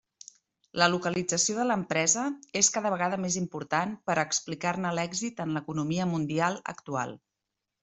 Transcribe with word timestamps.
La 0.83 0.85
localització 0.93 1.57
de 1.59 1.65
l'empresa 1.71 2.23
és 2.61 2.71
cada 2.77 2.93
vegada 2.95 3.21
més 3.27 3.37
important 3.43 3.93
per 4.09 4.17
a 4.17 4.25
explicar-ne 4.31 4.97
l'èxit 5.01 5.47
en 5.47 5.55
l'economia 5.59 6.11
mundial 6.17 6.61
actual. 6.77 7.17